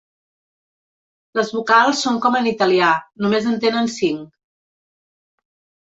[1.41, 2.91] Les vocals són com en italià,
[3.27, 4.29] només en tenen cinc.